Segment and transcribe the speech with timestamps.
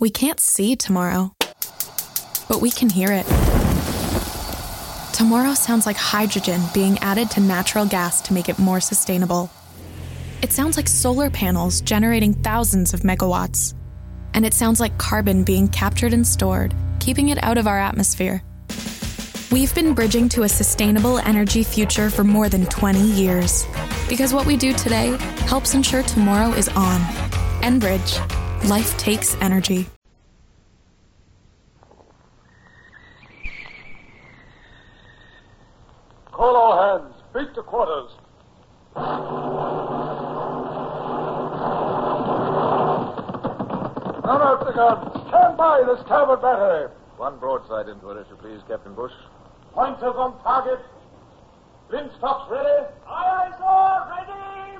[0.00, 1.34] We can't see tomorrow,
[2.48, 3.26] but we can hear it.
[5.12, 9.50] Tomorrow sounds like hydrogen being added to natural gas to make it more sustainable.
[10.40, 13.74] It sounds like solar panels generating thousands of megawatts.
[14.32, 18.42] And it sounds like carbon being captured and stored, keeping it out of our atmosphere.
[19.52, 23.66] We've been bridging to a sustainable energy future for more than 20 years.
[24.08, 27.00] Because what we do today helps ensure tomorrow is on.
[27.60, 28.39] Enbridge.
[28.64, 29.86] Life takes energy.
[36.30, 37.14] Call all hands.
[37.34, 38.10] Beat to quarters.
[44.24, 45.28] Run out the guns.
[45.28, 46.88] Stand by the starboard battery.
[47.16, 49.12] One broadside into it, if you please, Captain Bush.
[49.72, 50.80] Pointers on target.
[51.90, 52.86] Linstocks ready.
[53.08, 54.26] Aye, aye, sir.
[54.28, 54.79] Ready.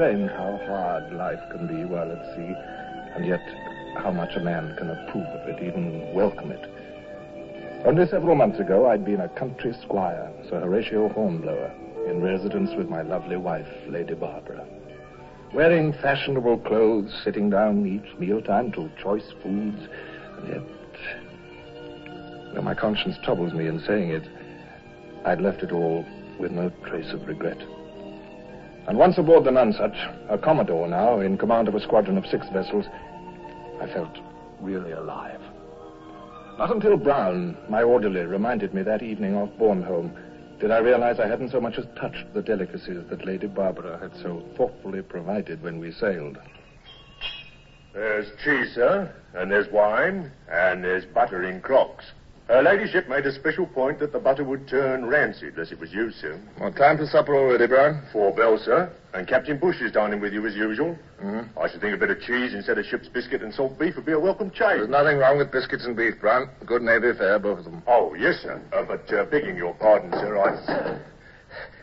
[0.00, 2.54] Strange how hard life can be while at sea,
[3.14, 3.42] and yet
[4.02, 7.84] how much a man can approve of it, even welcome it.
[7.84, 11.70] Only several months ago, I'd been a country squire, Sir Horatio Hornblower,
[12.08, 14.64] in residence with my lovely wife, Lady Barbara.
[15.52, 19.86] Wearing fashionable clothes, sitting down each mealtime to choice foods,
[20.38, 20.62] and yet,
[22.54, 24.26] though my conscience troubles me in saying it,
[25.26, 26.06] I'd left it all
[26.38, 27.58] with no trace of regret.
[28.90, 29.94] And once aboard the Nonsuch,
[30.28, 32.86] a commodore now, in command of a squadron of six vessels,
[33.80, 34.18] I felt
[34.60, 35.40] really alive.
[36.58, 40.10] Not until Brown, my orderly, reminded me that evening off Bornholm
[40.58, 44.10] did I realize I hadn't so much as touched the delicacies that Lady Barbara had
[44.20, 46.36] so thoughtfully provided when we sailed.
[47.92, 52.06] There's cheese, sir, and there's wine, and there's butter in crocks.
[52.50, 55.92] Her ladyship made a special point that the butter would turn rancid unless it was
[55.92, 56.48] used, soon.
[56.58, 58.02] What time for supper already, Brown?
[58.12, 58.90] Four bells, sir.
[59.14, 60.98] And Captain Bush is dining with you as usual.
[61.22, 61.56] Mm-hmm.
[61.56, 64.04] I should think a bit of cheese instead of ship's biscuit and salt beef would
[64.04, 64.78] be a welcome change.
[64.82, 66.50] There's nothing wrong with biscuits and beef, Brown.
[66.66, 67.84] Good Navy fare, both of them.
[67.86, 68.60] Oh, yes, sir.
[68.72, 70.98] Uh, but uh, begging your pardon, sir, I...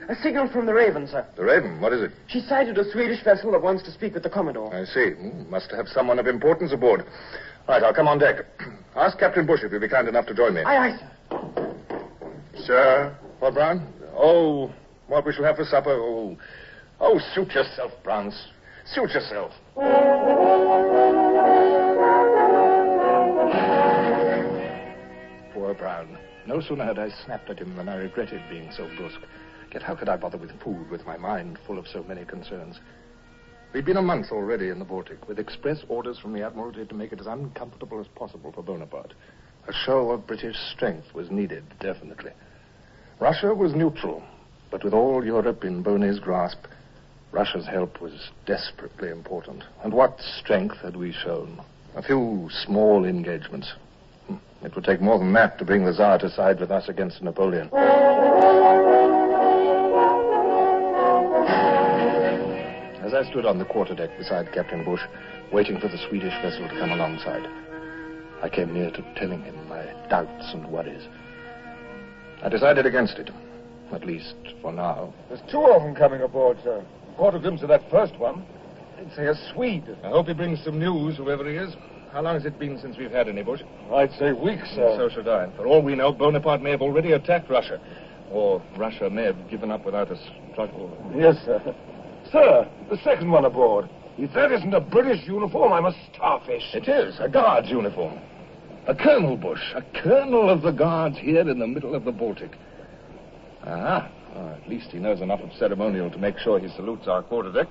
[0.10, 1.26] A signal from the Raven, sir.
[1.38, 2.12] The Raven, what is it?
[2.28, 4.74] She sighted a Swedish vessel that wants to speak with the Commodore.
[4.74, 5.12] I see.
[5.12, 7.06] Hmm, Must have someone of importance aboard.
[7.68, 8.46] Right, I'll come on deck.
[8.96, 10.62] Ask Captain Bush if you'll be kind enough to join me.
[10.62, 11.76] Aye, aye, sir.
[12.66, 13.18] Sir?
[13.40, 13.94] What, Brown?
[14.16, 14.72] Oh,
[15.08, 15.92] what we shall have for supper?
[15.92, 16.38] Oh,
[17.00, 18.32] oh, suit yourself, Brown.
[18.86, 19.52] Suit yourself.
[25.54, 26.18] Poor Brown.
[26.48, 29.22] No sooner had I snapped at him than I regretted being so brusque.
[29.74, 32.80] Yet how could I bother with food with my mind full of so many concerns?
[33.74, 36.96] We'd been a month already in the Baltic, with express orders from the Admiralty to
[36.96, 39.14] make it as uncomfortable as possible for Bonaparte.
[39.68, 42.32] A show of British strength was needed, definitely.
[43.20, 44.24] Russia was neutral,
[44.72, 46.60] but with all Europe in Boney's grasp,
[47.32, 49.64] Russia's help was desperately important.
[49.84, 51.62] And what strength had we shown?
[51.96, 53.74] A few small engagements.
[54.28, 56.88] Hmm, it would take more than that to bring the Tsar to side with us
[56.88, 57.70] against Napoleon.
[63.08, 65.00] As I stood on the quarterdeck beside Captain Bush,
[65.54, 67.48] waiting for the Swedish vessel to come alongside,
[68.44, 71.08] I came near to telling him my doubts and worries.
[72.44, 73.30] I decided against it,
[73.94, 75.14] at least for now.
[75.30, 76.84] There's two of them coming aboard, sir.
[77.16, 78.46] Caught a glimpse of that first one.
[79.00, 79.96] I'd say a Swede.
[80.04, 81.78] I hope he brings some news, whoever he is.
[82.12, 83.62] How long has it been since we've had any, Bush?
[83.90, 84.96] I'd say weeks, sir.
[84.98, 85.50] So should I.
[85.56, 87.80] For all we know, Bonaparte may have already attacked Russia.
[88.32, 90.18] Or Russia may have given up without a
[90.52, 90.92] struggle.
[91.16, 91.74] Yes, sir.
[92.32, 93.90] Sir, the second one aboard.
[94.18, 96.64] If that isn't a British uniform, I'm a starfish.
[96.74, 98.20] It is, a guard's uniform.
[98.88, 99.62] A colonel, Bush.
[99.76, 102.52] A colonel of the guards here in the middle of the Baltic.
[103.64, 107.22] Ah, well, at least he knows enough of ceremonial to make sure he salutes our
[107.22, 107.68] quarterdeck.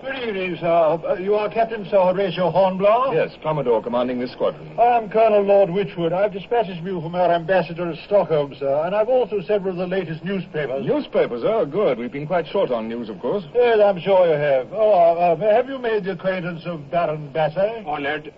[0.00, 0.97] Good evening, sir.
[1.08, 3.14] Uh, you are Captain Sir Horatio Hornblower?
[3.14, 4.78] Yes, Commodore commanding this squadron.
[4.78, 6.12] I'm Colonel Lord Wychwood.
[6.12, 9.78] I've dispatches from you from our ambassador at Stockholm, sir, and I've also several of
[9.78, 10.84] the latest newspapers.
[10.84, 11.44] Newspapers?
[11.46, 11.96] Oh, good.
[11.96, 13.42] We've been quite short on news, of course.
[13.54, 14.68] Yes, I'm sure you have.
[14.70, 17.86] Oh, uh, uh, have you made the acquaintance of Baron Basset?
[17.86, 18.34] Honored.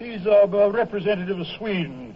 [0.00, 2.07] He's uh, a representative of Sweden.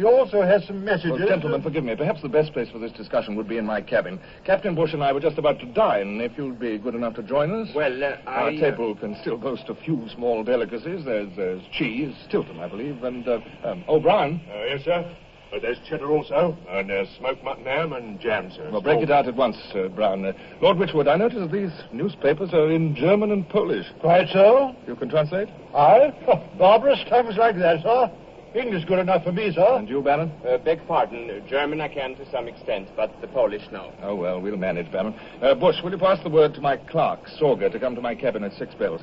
[0.00, 1.10] He also has some messages.
[1.18, 1.94] Well, gentlemen, forgive me.
[1.94, 4.18] Perhaps the best place for this discussion would be in my cabin.
[4.46, 6.22] Captain Bush and I were just about to dine.
[6.22, 7.68] If you'd be good enough to join us.
[7.74, 8.56] Well, uh, Our I...
[8.56, 11.04] table can still boast a few small delicacies.
[11.04, 14.40] There's, there's cheese, Stilton, I believe, and uh, um, O'Brien.
[14.50, 15.16] Uh, yes, sir.
[15.52, 18.70] Uh, there's cheddar also, and there's smoked mutton ham and jam, sir.
[18.72, 20.24] Well, break it out at once, uh, Brown.
[20.24, 20.32] Uh,
[20.62, 23.84] Lord Wychwood, I notice these newspapers are in German and Polish.
[24.00, 24.74] Quite so.
[24.86, 25.48] You can translate?
[25.74, 26.14] I?
[26.26, 28.10] Oh, barbarous tongues like that, sir.
[28.54, 29.76] English good enough for me, sir.
[29.76, 30.32] And you, Baron?
[30.46, 31.42] Uh, beg pardon.
[31.48, 33.92] German I can to some extent, but the Polish no.
[34.02, 35.14] Oh, well, we'll manage, Baron.
[35.40, 38.14] Uh, Bush, will you pass the word to my clerk, Sorger, to come to my
[38.14, 39.02] cabin at six bells?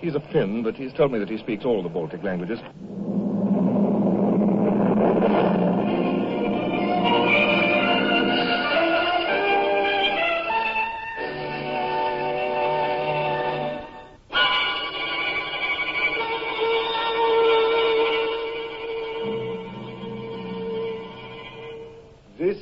[0.00, 2.60] He's a Finn, but he's told me that he speaks all the Baltic languages.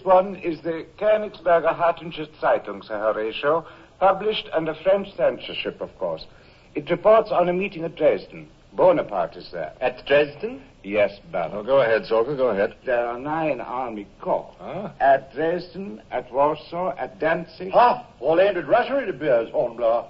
[0.07, 3.67] One is the Königsberger Hartenstadt Zeitung, Sir Horatio,
[3.99, 6.25] published under French censorship, of course.
[6.75, 8.49] It reports on a meeting at Dresden.
[8.73, 9.73] Bonaparte is there.
[9.81, 10.63] At Dresden?
[10.85, 11.53] Yes, Baron.
[11.55, 12.75] Oh, go ahead, Sorger, go ahead.
[12.85, 14.55] There are nine army corps.
[14.61, 14.93] Ah.
[15.01, 17.73] At Dresden, at Warsaw, at Danzig.
[17.75, 20.07] Ah, all aimed at Russia, it appears, Hornblower.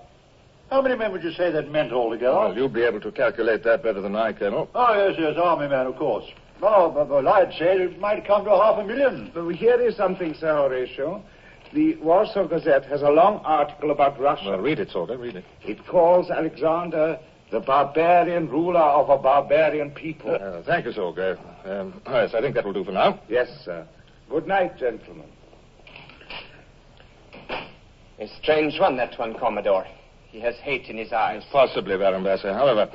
[0.71, 2.35] How many men would you say that meant altogether?
[2.35, 4.69] Well, you'll be able to calculate that better than I, Colonel.
[4.75, 6.25] Oh, yes, yes, army men, of course.
[6.63, 9.31] Oh, but, but I'd say it might come to half a million.
[9.35, 11.23] But here is something, Sir Horatio.
[11.75, 14.51] The Warsaw Gazette has a long article about Russia.
[14.51, 15.45] Well, read it, Sorger, read it.
[15.63, 17.19] It calls Alexander
[17.51, 20.35] the barbarian ruler of a barbarian people.
[20.35, 21.39] Uh, thank you, Sorger.
[21.65, 23.21] Um, yes, I think that will do for now.
[23.29, 23.87] Yes, sir.
[24.31, 25.27] Good night, gentlemen.
[28.19, 29.87] A strange one, that one, Commodore.
[30.31, 31.43] He has hate in his eyes.
[31.53, 32.53] Possibly, Baron Basser.
[32.53, 32.91] However,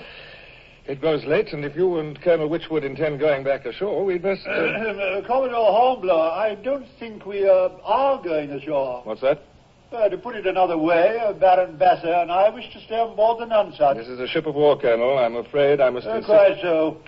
[0.87, 4.41] it grows late, and if you and Colonel Wychwood intend going back ashore, we'd best...
[4.47, 4.51] Uh...
[4.51, 9.01] Uh, Commodore Hornblower, I don't think we uh, are going ashore.
[9.03, 9.43] What's that?
[9.91, 13.15] Uh, to put it another way, uh, Baron Basser and I wish to stay on
[13.15, 13.97] board the Nonsuch.
[13.97, 15.17] This is a ship of war, Colonel.
[15.17, 16.07] I'm afraid I must...
[16.07, 17.01] Uh, quite so.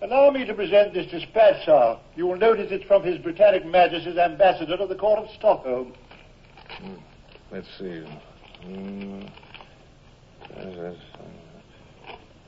[0.00, 1.98] Allow me to present this dispatch, sir.
[2.16, 5.92] You will notice it's from His Britannic Majesty's ambassador to the court of Stockholm.
[6.80, 6.94] Hmm.
[7.52, 8.04] Let's see.
[8.64, 9.30] Mm.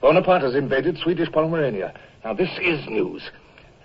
[0.04, 1.94] Bonaparte has invaded Swedish Pomerania.
[2.26, 3.22] Now, this is news.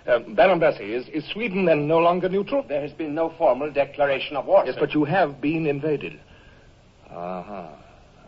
[0.06, 2.62] Uh, Baron Bassi, is, is Sweden then no longer neutral?
[2.62, 4.62] There has been no formal declaration of war.
[4.66, 4.80] Yes, sir.
[4.80, 6.20] but you have been invaded.
[7.08, 7.68] Uh-huh.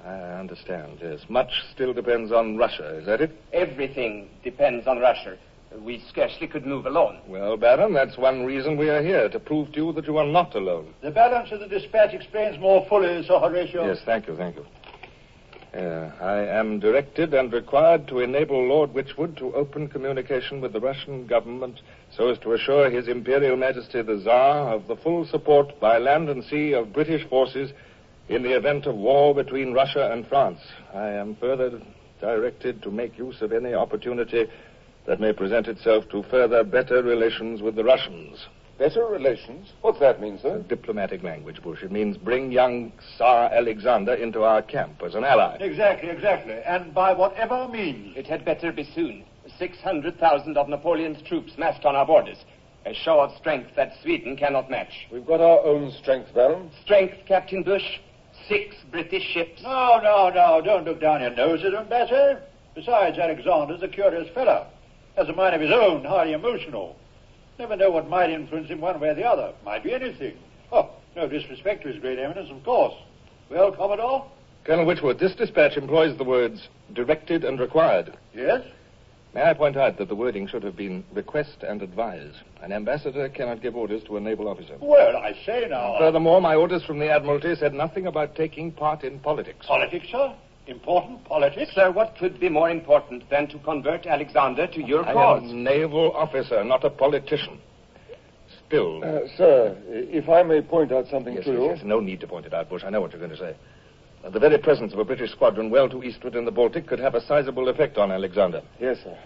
[0.06, 1.20] I understand, yes.
[1.28, 3.30] Much still depends on Russia, is that it?
[3.52, 5.36] Everything depends on Russia.
[5.78, 7.18] We scarcely could move alone.
[7.28, 10.26] Well, Baron, that's one reason we are here, to prove to you that you are
[10.26, 10.94] not alone.
[11.02, 13.86] The balance of the dispatch explains more fully, Sir Horatio.
[13.86, 14.64] Yes, thank you, thank you.
[15.74, 20.80] Uh, I am directed and required to enable Lord Wychwood to open communication with the
[20.80, 21.80] Russian government
[22.14, 26.28] so as to assure His Imperial Majesty the Tsar of the full support by land
[26.28, 27.72] and sea of British forces
[28.28, 30.60] in the event of war between Russia and France.
[30.92, 31.80] I am further
[32.20, 34.46] directed to make use of any opportunity
[35.06, 38.46] that may present itself to further better relations with the Russians.
[38.78, 39.72] Better relations?
[39.82, 40.58] What's that mean, sir?
[40.68, 41.82] Diplomatic language, Bush.
[41.82, 45.56] It means bring young Tsar Alexander into our camp as an ally.
[45.60, 46.54] Exactly, exactly.
[46.64, 48.16] And by whatever means.
[48.16, 49.24] It had better be soon.
[49.58, 52.38] 600,000 of Napoleon's troops massed on our borders.
[52.86, 55.06] A show of strength that Sweden cannot match.
[55.12, 56.70] We've got our own strength, Baron.
[56.84, 58.00] Strength, Captain Bush.
[58.48, 59.62] Six British ships.
[59.62, 60.60] No, no, no.
[60.64, 62.42] Don't look down your nose at him, Ambassador.
[62.74, 64.66] Besides, Alexander's a curious fellow.
[65.16, 66.96] Has a mind of his own, highly emotional.
[67.58, 69.52] Never know what might influence him one way or the other.
[69.64, 70.36] Might be anything.
[70.72, 72.94] Oh, no disrespect to his great eminence, of course.
[73.50, 74.26] Well, Commodore?
[74.64, 78.16] Colonel Whitworth, this dispatch employs the words directed and required.
[78.34, 78.62] Yes?
[79.34, 82.32] May I point out that the wording should have been request and advise.
[82.62, 84.76] An ambassador cannot give orders to a naval officer.
[84.80, 85.94] Well, I say now.
[85.94, 89.66] Uh, Furthermore, my orders from the Admiralty said nothing about taking part in politics.
[89.66, 90.34] Politics, sir?
[90.66, 91.72] Important politics?
[91.74, 95.42] Sir, what could be more important than to convert Alexander to your I cause?
[95.42, 97.58] am a naval officer, not a politician.
[98.66, 99.02] Still.
[99.02, 101.66] Uh, sir, if I may point out something yes, to yes, you.
[101.66, 101.80] yes.
[101.84, 102.82] No need to point it out, Bush.
[102.86, 103.56] I know what you're going to say.
[104.24, 107.00] Uh, the very presence of a British squadron well to eastward in the Baltic could
[107.00, 108.62] have a sizable effect on Alexander.
[108.80, 109.18] Yes, sir.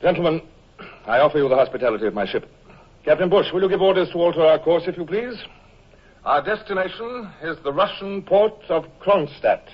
[0.00, 0.42] Gentlemen,
[1.06, 2.48] I offer you the hospitality of my ship.
[3.04, 5.34] Captain Bush, will you give orders to alter our course, if you please?
[6.24, 9.66] Our destination is the Russian port of Kronstadt.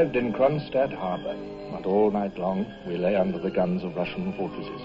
[0.00, 1.36] Arrived in Kronstadt harbor,
[1.76, 4.80] and all night long we lay under the guns of Russian fortresses.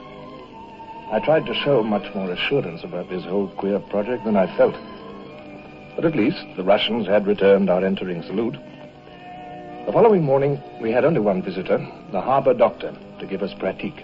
[1.09, 4.75] I tried to show much more assurance about this whole queer project than I felt.
[5.95, 8.57] But at least the Russians had returned our entering salute.
[9.85, 11.77] The following morning, we had only one visitor,
[12.11, 14.03] the harbor doctor, to give us pratique.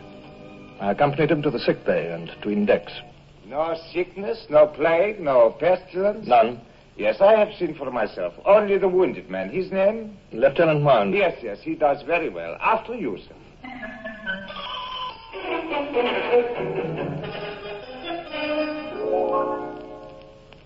[0.80, 2.94] I accompanied him to the sick bay and to index.
[3.46, 6.26] No sickness, no plague, no pestilence?
[6.26, 6.62] None.
[6.98, 8.34] Yes, I have seen for myself.
[8.46, 9.50] Only the wounded man.
[9.50, 10.18] His name?
[10.32, 11.14] Lieutenant Mound.
[11.14, 12.58] Yes, yes, he does very well.
[12.62, 13.36] After you, sir.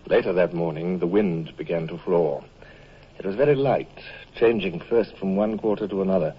[0.08, 2.44] Later that morning, the wind began to flaw.
[3.18, 3.90] It was very light,
[4.36, 6.36] changing first from one quarter to another.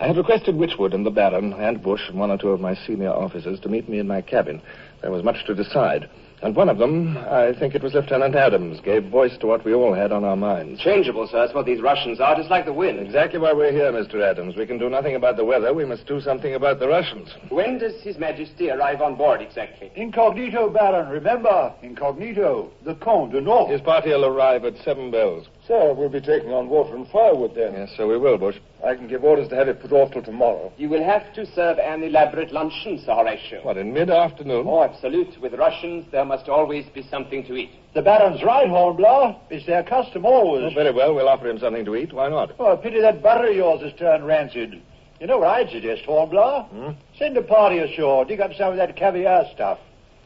[0.00, 2.74] I had requested Wychwood and the Baron and Bush and one or two of my
[2.74, 4.60] senior officers to meet me in my cabin.
[5.04, 6.08] There was much to decide.
[6.40, 9.74] And one of them, I think it was Lieutenant Adams, gave voice to what we
[9.74, 10.80] all had on our minds.
[10.80, 11.40] Changeable, sir.
[11.42, 13.00] That's what these Russians are, just like the wind.
[13.00, 14.22] Exactly why we're here, Mr.
[14.22, 14.56] Adams.
[14.56, 15.74] We can do nothing about the weather.
[15.74, 17.34] We must do something about the Russians.
[17.50, 19.92] When does His Majesty arrive on board exactly?
[19.94, 21.10] Incognito, Baron.
[21.10, 22.70] Remember, incognito.
[22.84, 23.70] The Comte du Nord.
[23.70, 25.46] His party will arrive at seven bells.
[25.66, 27.72] Sir, we'll be taking on water and firewood then.
[27.72, 28.56] Yes, so we will, Bush.
[28.84, 30.70] I can give orders to have it put off till tomorrow.
[30.76, 33.62] You will have to serve an elaborate luncheon, Sir Horatio.
[33.62, 34.66] What, in mid-afternoon?
[34.68, 35.40] Oh, absolute.
[35.40, 37.70] With Russians, there must always be something to eat.
[37.94, 39.36] The Baron's right, Hornblower.
[39.50, 40.72] It's their custom always.
[40.72, 41.14] Oh, very well.
[41.14, 42.12] We'll offer him something to eat.
[42.12, 42.52] Why not?
[42.58, 44.80] Oh, a pity that butter of yours has turned rancid.
[45.20, 46.64] You know what I'd suggest, Hornblower?
[46.64, 46.92] Hmm?
[47.18, 49.78] Send a party ashore, dig up some of that caviar stuff.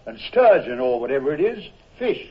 [0.07, 1.65] And sturgeon, or whatever it is,
[1.99, 2.31] fish.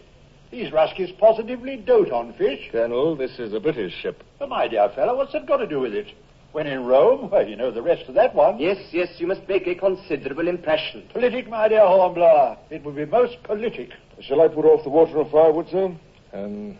[0.50, 2.70] These Ruskies positively dote on fish.
[2.72, 4.24] Colonel, this is a British ship.
[4.40, 6.08] But my dear fellow, what's that got to do with it?
[6.58, 8.58] When in Rome, well, you know the rest of that one.
[8.58, 11.08] Yes, yes, you must make a considerable impression.
[11.14, 12.58] Politic, my dear Hornblower.
[12.72, 13.92] It would be most politic.
[14.22, 15.96] Shall I put off the water and firewood, sir?
[16.34, 16.80] Um,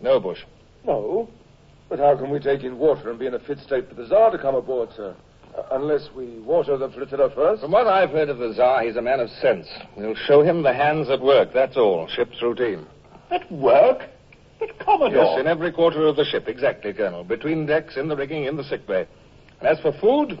[0.00, 0.38] no, Bush.
[0.86, 1.28] No.
[1.88, 4.06] But how can we take in water and be in a fit state for the
[4.06, 5.16] Tsar to come aboard, sir?
[5.58, 7.62] Uh, unless we water the flotilla first?
[7.62, 9.66] From what I've heard of the Tsar, he's a man of sense.
[9.96, 12.06] We'll show him the hands at work, that's all.
[12.06, 12.86] Ship's routine.
[13.32, 14.08] At work?
[14.66, 15.24] But, Commodore...
[15.24, 17.24] Yes, in every quarter of the ship, exactly, Colonel.
[17.24, 19.06] Between decks, in the rigging, in the sick bay.
[19.58, 20.38] And as for food,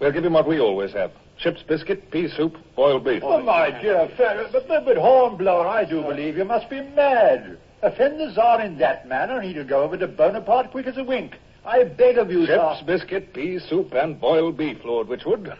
[0.00, 1.12] we'll give him what we always have.
[1.36, 3.22] Ship's biscuit, pea soup, boiled beef.
[3.24, 7.58] Oh, my dear fellow, but, but, but Hornblower, I do believe you must be mad.
[7.82, 11.04] Offend the Tsar in that manner, and he'll go over to Bonaparte quick as a
[11.04, 11.34] wink.
[11.66, 12.84] I beg of you, Ship's sir.
[12.86, 15.56] biscuit, pea soup, and boiled beef, Lord Wychwood.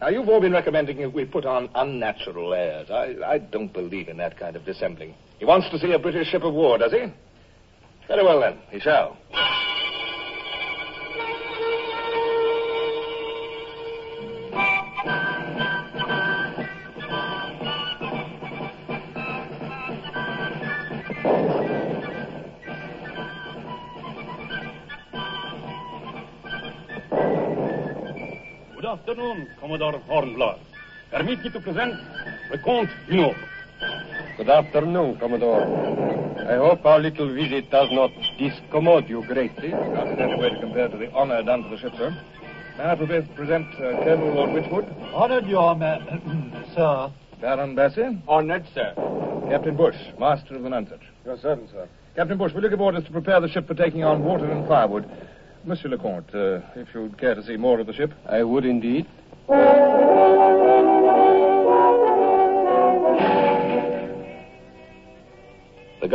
[0.00, 2.90] Now, you've all been recommending that we put on unnatural airs.
[2.90, 5.14] I, I don't believe in that kind of dissembling.
[5.38, 7.12] He wants to see a British ship of war, does he?
[8.08, 8.58] Very well, then.
[8.70, 9.16] He shall.
[28.74, 30.58] Good afternoon, Commodore Hornblower.
[31.10, 31.94] Permit me to present
[32.50, 33.36] the Comte du Nord.
[34.36, 35.62] Good afternoon, Commodore.
[36.48, 39.68] I hope our little visit does not discommode you greatly.
[39.70, 42.10] Not in any way to compare to the honor done to the ship, sir.
[42.76, 45.14] May I pre- present uh, Colonel Lord Wychwood?
[45.14, 47.10] Honored your man, sir.
[47.40, 48.12] Baron Bassett?
[48.28, 48.92] Honored, sir.
[49.48, 51.00] Captain Bush, master of the Nonsuch.
[51.24, 51.88] Your servant, sir.
[52.14, 54.66] Captain Bush, will you give orders to prepare the ship for taking on water and
[54.68, 55.08] firewood?
[55.64, 58.12] Monsieur le Comte, uh, if you'd care to see more of the ship.
[58.28, 59.06] I would indeed.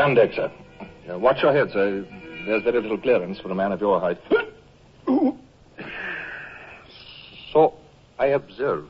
[0.02, 0.52] Gun sir.
[1.12, 2.06] Uh, watch your head, sir.
[2.46, 4.18] There's very little clearance for a man of your height.
[7.54, 7.74] So,
[8.18, 8.86] I observe.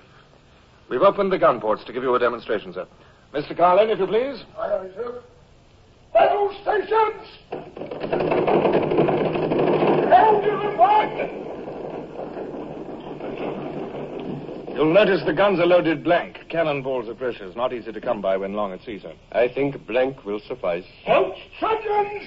[0.90, 2.88] We've opened the gun ports to give you a demonstration, sir.
[3.34, 3.58] Mr.
[3.58, 4.44] Carlin, if you please.
[4.58, 5.22] Aye, aye, sir.
[6.14, 7.28] Battle stations!
[10.12, 11.41] Hold your back!
[14.82, 16.40] You'll notice the guns are loaded blank.
[16.50, 19.14] Cannonballs are precious, not easy to come by when long at sea, sir.
[19.32, 20.86] I think blank will suffice.
[21.06, 22.26] Out, sergeants!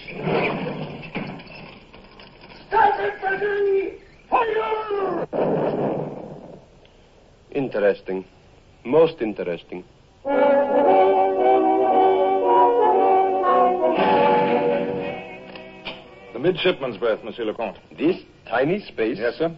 [2.68, 3.98] Stand ready!
[4.30, 5.26] Fire!
[7.50, 8.24] Interesting.
[8.84, 9.82] Most interesting.
[16.32, 17.80] The midshipman's berth, Monsieur le Comte.
[17.98, 19.18] This tiny space?
[19.18, 19.56] Yes, sir.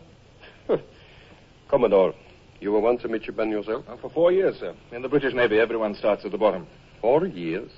[1.69, 2.15] Commodore,
[2.61, 3.85] you were once a midshipman yourself?
[3.89, 4.75] Uh, for four years, sir.
[4.93, 6.67] In the British Navy, everyone starts at the bottom.
[7.01, 7.71] Four years?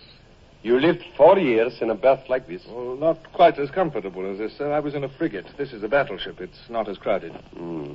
[0.63, 2.63] You lived four years in a berth like this?
[2.69, 4.73] Well, not quite as comfortable as this, sir.
[4.73, 5.47] I was in a frigate.
[5.57, 6.41] This is a battleship.
[6.41, 7.33] It's not as crowded.
[7.57, 7.95] Hmm.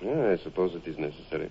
[0.00, 1.50] Yeah, I suppose it is necessary.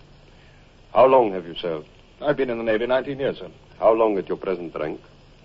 [0.93, 1.87] How long have you served?
[2.21, 3.49] I've been in the Navy 19 years, sir.
[3.77, 4.99] How long at your present rank?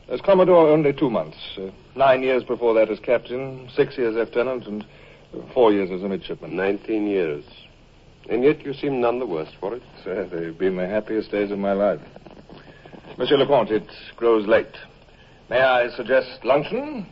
[0.09, 1.37] As Commodore, only two months.
[1.57, 4.85] Uh, nine years before that as captain, six years lieutenant, and
[5.53, 6.57] four years as a midshipman.
[6.57, 7.45] Nineteen years.
[8.29, 9.83] And yet you seem none the worse for it.
[10.03, 12.01] Sir, they've been the happiest days of my life.
[13.19, 14.75] Monsieur le Comte, it grows late.
[15.51, 17.07] May I suggest luncheon?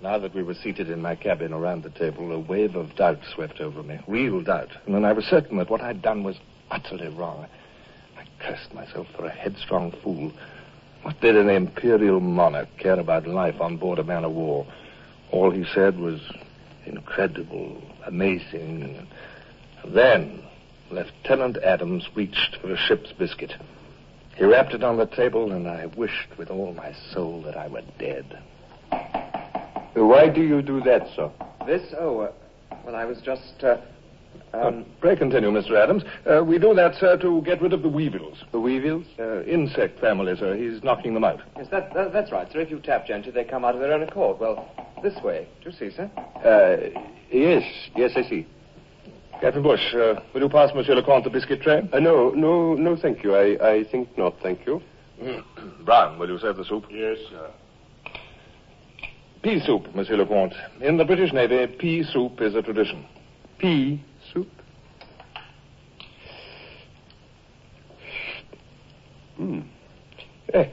[0.00, 3.18] Now that we were seated in my cabin around the table, a wave of doubt
[3.34, 3.98] swept over me.
[4.06, 4.68] Real doubt.
[4.86, 6.36] And then I was certain that what I'd done was
[6.70, 7.46] utterly wrong.
[8.16, 10.32] I cursed myself for a headstrong fool.
[11.04, 14.66] What did an imperial monarch care about life on board a man of war?
[15.30, 16.18] All he said was
[16.86, 19.06] incredible, amazing.
[19.82, 20.42] And then
[20.90, 23.52] Lieutenant Adams reached for a ship's biscuit.
[24.36, 27.68] He wrapped it on the table, and I wished with all my soul that I
[27.68, 28.38] were dead.
[29.92, 31.30] Why do you do that, sir?
[31.66, 31.82] This?
[31.98, 32.32] Oh, uh,
[32.86, 33.76] well, I was just, uh,
[34.52, 34.80] um...
[34.80, 35.80] Uh, pray continue, Mr.
[35.80, 36.02] Adams.
[36.26, 38.38] Uh, we do that, sir, to get rid of the weevils.
[38.52, 39.04] The weevils?
[39.18, 40.56] Uh, insect family, sir.
[40.56, 41.40] He's knocking them out.
[41.56, 42.60] Yes, that, that, that's right, sir.
[42.60, 44.38] If you tap gently, they come out of their own accord.
[44.40, 44.68] Well,
[45.02, 45.48] this way.
[45.62, 46.10] Do you see, sir?
[46.44, 47.62] Uh, yes.
[47.96, 48.46] Yes, I see.
[49.40, 51.88] Captain Bush, uh, will you pass Monsieur le Comte the biscuit tray?
[51.92, 53.34] Uh, no, no, no, thank you.
[53.34, 54.80] I, I think not, thank you.
[55.84, 56.86] Brown, will you serve the soup?
[56.90, 57.50] Yes, sir.
[59.42, 60.54] Pea soup, Monsieur le Comte.
[60.80, 63.04] In the British Navy, pea soup is a tradition.
[63.58, 64.02] Pea
[64.34, 64.48] soup?
[69.36, 69.60] Hmm.
[70.52, 70.66] Eh,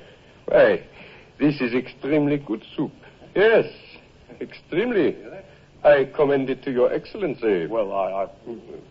[0.46, 0.84] why,
[1.40, 2.92] this is extremely good soup.
[3.36, 3.66] Yes,
[4.40, 5.16] extremely.
[5.84, 7.66] I commend it to your excellency.
[7.66, 8.28] Well, I, I...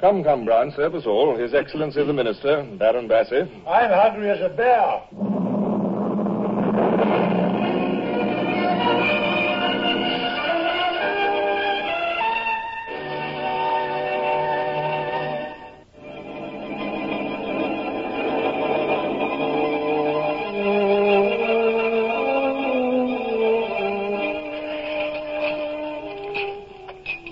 [0.01, 1.37] Come, come, Brown, serve us all.
[1.37, 3.43] His Excellency the Minister, Baron Bassey.
[3.67, 5.30] I'm hungry as a bear.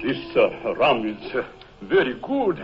[0.02, 1.42] This uh, rum is uh,
[1.82, 2.58] very good.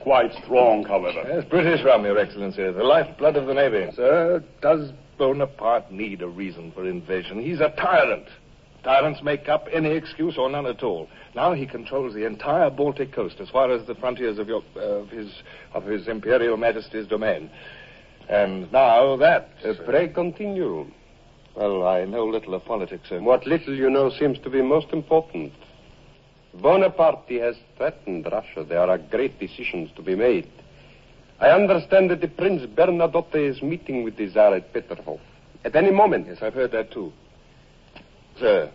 [0.00, 1.24] Quite strong, however.
[1.26, 2.62] Yes, British rum, Your Excellency.
[2.62, 3.90] The lifeblood of the Navy.
[3.96, 7.40] Sir, does Bonaparte need a reason for invasion?
[7.42, 8.28] He's a tyrant.
[8.84, 11.08] Tyrants make up any excuse or none at all.
[11.34, 14.80] Now he controls the entire Baltic coast as far as the frontiers of, your, uh,
[14.80, 15.42] of his
[15.74, 17.50] of his Imperial Majesty's domain.
[18.28, 19.50] And now that.
[19.64, 20.86] Uh, pray continue.
[21.56, 23.22] Well, I know little of politics, sir.
[23.22, 25.54] What little you know seems to be most important.
[26.52, 28.62] Bonaparte has threatened Russia.
[28.62, 30.46] There are great decisions to be made.
[31.40, 35.20] I understand that the Prince Bernadotte is meeting with the Tsar at Peterhof.
[35.64, 36.26] At any moment.
[36.28, 37.10] Yes, I've heard that too.
[38.38, 38.70] Sir,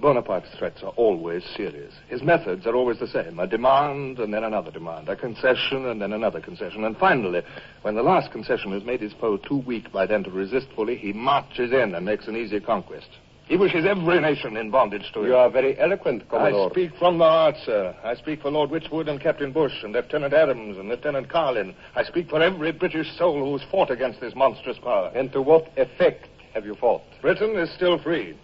[0.00, 1.92] Bonaparte's threats are always serious.
[2.08, 3.40] His methods are always the same.
[3.40, 5.08] A demand and then another demand.
[5.08, 6.84] A concession and then another concession.
[6.84, 7.42] And finally,
[7.82, 10.96] when the last concession has made his foe too weak by then to resist fully,
[10.96, 13.08] he marches in and makes an easy conquest.
[13.48, 15.26] He wishes every nation in bondage to him.
[15.26, 16.68] You are very eloquent, Commodore.
[16.68, 17.96] I speak from the heart, sir.
[18.04, 21.74] I speak for Lord Wychwood and Captain Bush and Lieutenant Adams and Lieutenant Carlin.
[21.96, 25.10] I speak for every British soul who has fought against this monstrous power.
[25.14, 27.02] And to what effect have you fought?
[27.22, 28.36] Britain is still free.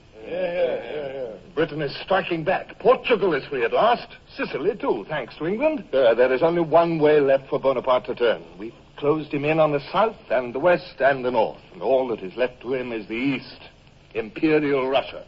[1.54, 2.78] Britain is striking back.
[2.78, 4.08] Portugal is free at last.
[4.37, 5.84] Sicily, too, thanks to England.
[5.92, 8.42] Uh, there is only one way left for Bonaparte to turn.
[8.58, 11.60] We've closed him in on the south and the west and the north.
[11.72, 13.60] And all that is left to him is the east.
[14.14, 15.24] Imperial Russia.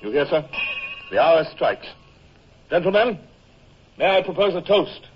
[0.00, 0.48] You hear, sir?
[1.10, 1.86] The hour strikes.
[2.70, 3.18] Gentlemen,
[3.98, 5.06] may I propose a toast?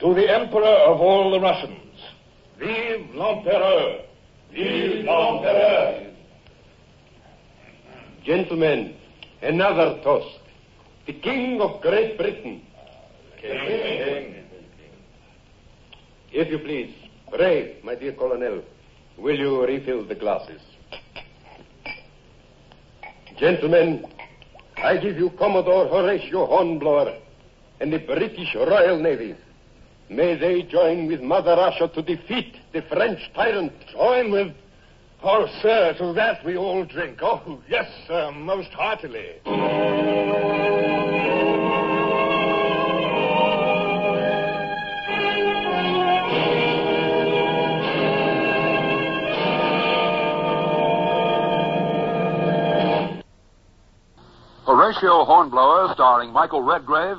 [0.00, 1.80] To the Emperor of all the Russians.
[2.58, 4.02] Vive l'Empereur!
[4.52, 6.14] Vive!
[8.24, 8.94] Gentlemen,
[9.42, 10.38] another toast.
[11.06, 12.62] The King of Great Britain.
[13.40, 14.34] King.
[16.32, 16.92] If you please,
[17.30, 18.62] pray, my dear Colonel,
[19.16, 20.60] will you refill the glasses?
[23.38, 24.04] Gentlemen,
[24.76, 27.16] I give you Commodore Horatio Hornblower
[27.80, 29.36] and the British Royal Navy.
[30.08, 33.72] May they join with Mother Russia to defeat the French tyrant.
[33.92, 34.54] Join with.
[35.22, 37.18] Oh, sir, to that we all drink.
[37.22, 39.40] Oh, yes, sir, most heartily.
[54.64, 57.18] Horatio Hornblower, starring Michael Redgrave,